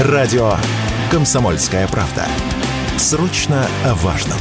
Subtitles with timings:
[0.00, 0.54] Радио
[1.08, 2.26] «Комсомольская правда».
[2.98, 4.38] Срочно о важном.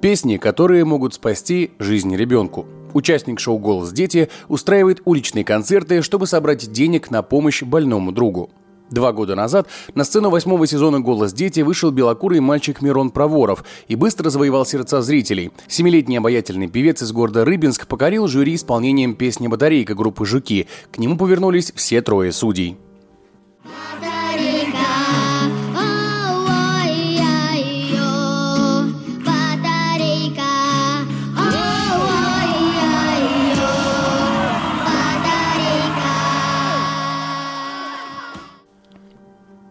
[0.00, 2.66] Песни, которые могут спасти жизнь ребенку.
[2.92, 8.50] Участник шоу «Голос дети» устраивает уличные концерты, чтобы собрать денег на помощь больному другу.
[8.90, 13.96] Два года назад на сцену восьмого сезона «Голос дети» вышел белокурый мальчик Мирон Проворов и
[13.96, 15.50] быстро завоевал сердца зрителей.
[15.68, 20.68] Семилетний обаятельный певец из города Рыбинск покорил жюри исполнением песни «Батарейка» группы «Жуки».
[20.92, 22.76] К нему повернулись все трое судей.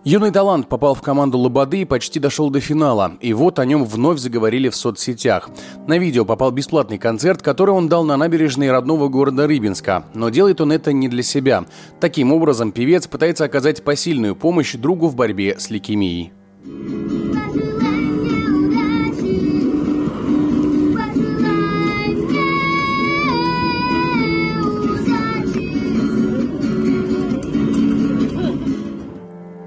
[0.05, 3.13] Юный талант попал в команду Лободы и почти дошел до финала.
[3.21, 5.49] И вот о нем вновь заговорили в соцсетях.
[5.87, 10.03] На видео попал бесплатный концерт, который он дал на набережной родного города Рыбинска.
[10.13, 11.63] Но делает он это не для себя.
[12.01, 16.33] Таким образом, певец пытается оказать посильную помощь другу в борьбе с лейкемией.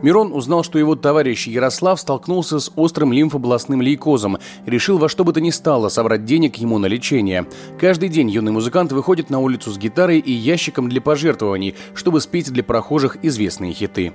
[0.07, 5.33] Мирон узнал, что его товарищ Ярослав столкнулся с острым лимфобластным лейкозом решил во что бы
[5.33, 7.45] то ни стало собрать денег ему на лечение.
[7.81, 12.53] Каждый день юный музыкант выходит на улицу с гитарой и ящиком для пожертвований, чтобы спеть
[12.53, 14.13] для прохожих известные хиты.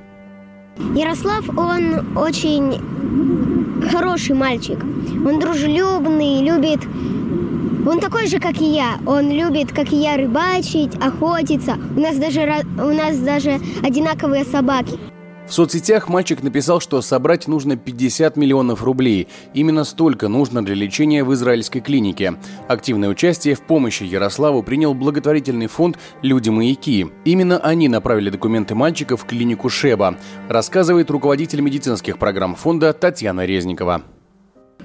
[0.95, 4.80] Ярослав, он очень хороший мальчик.
[5.25, 6.80] Он дружелюбный, любит
[7.86, 8.97] он такой же, как и я.
[9.06, 11.78] Он любит, как и я, рыбачить, охотиться.
[11.97, 15.11] У нас даже, у нас даже одинаковые собаки.
[15.47, 19.28] В соцсетях мальчик написал, что собрать нужно 50 миллионов рублей.
[19.53, 22.36] Именно столько нужно для лечения в израильской клинике.
[22.67, 27.08] Активное участие в помощи Ярославу принял благотворительный фонд «Люди-маяки».
[27.25, 34.03] Именно они направили документы мальчика в клинику Шеба, рассказывает руководитель медицинских программ фонда Татьяна Резникова.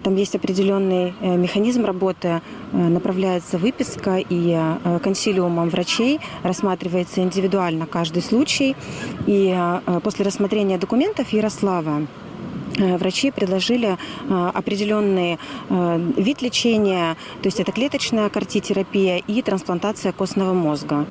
[0.06, 7.86] Там есть определенный э, механизм работы, э, направляется выписка и э, консилиумом врачей рассматривается индивидуально
[7.86, 8.76] каждый случай.
[9.26, 9.52] И
[10.04, 12.06] после рассмотрения документов Ярослава
[12.76, 13.96] врачи предложили
[14.28, 15.38] определенный
[16.16, 21.06] вид лечения, то есть это клеточная картитерапия и трансплантация костного мозга.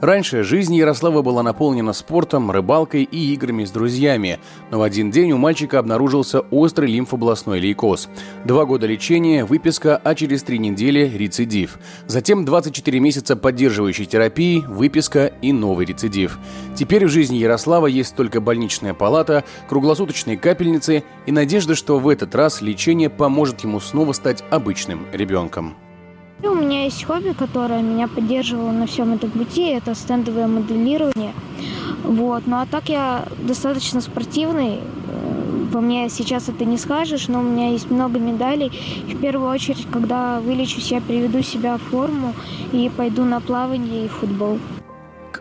[0.00, 4.38] Раньше жизнь Ярослава была наполнена спортом, рыбалкой и играми с друзьями,
[4.70, 8.10] но в один день у мальчика обнаружился острый лимфобластной лейкоз.
[8.44, 11.78] Два года лечения, выписка, а через три недели рецидив.
[12.06, 16.38] Затем 24 месяца поддерживающей терапии, выписка и новый рецидив.
[16.74, 22.34] Теперь в жизни Ярослава есть только больничная палата, круглосуточные капельницы и надежда, что в этот
[22.34, 25.74] раз лечение поможет ему снова стать обычным ребенком.
[26.42, 29.68] У меня есть хобби, которое меня поддерживало на всем этом пути.
[29.68, 31.32] Это стендовое моделирование.
[32.04, 32.46] Вот.
[32.46, 34.80] Ну а так я достаточно спортивный.
[35.08, 38.70] Э, по мне сейчас это не скажешь, но у меня есть много медалей.
[39.08, 42.34] И в первую очередь, когда вылечусь, я приведу себя в форму
[42.70, 44.58] и пойду на плавание и футбол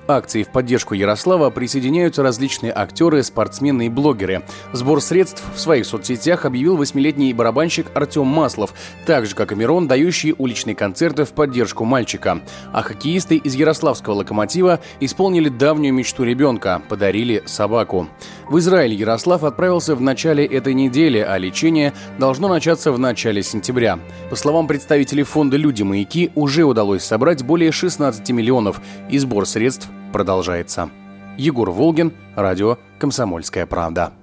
[0.08, 4.44] акции в поддержку Ярослава присоединяются различные актеры, спортсмены и блогеры.
[4.74, 8.74] Сбор средств в своих соцсетях объявил восьмилетний барабанщик Артем Маслов,
[9.06, 12.42] так же, как и Мирон, дающий уличные концерты в поддержку мальчика.
[12.72, 18.08] А хоккеисты из Ярославского «Локомотива» исполнили давнюю мечту ребенка– подарили собаку.
[18.50, 24.00] В Израиль Ярослав отправился в начале этой недели, а лечение должно начаться в начале сентября.
[24.30, 30.92] По словам представителей фонда «Люди-маяки», уже удалось собрать более 16 миллионов, и сбор средств продолжается.
[31.38, 34.14] Егор Волгин, радио «Комсомольская правда».